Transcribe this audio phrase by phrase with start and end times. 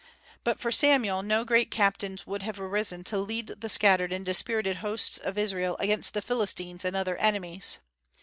[0.43, 4.77] But for Samuel no great captains would have arisen to lead the scattered and dispirited
[4.77, 7.77] hosts of Israel against the Philistines and other enemies.